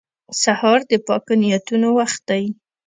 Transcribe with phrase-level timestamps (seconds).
[0.43, 2.43] سهار د پاکو نیتونو وخت دی.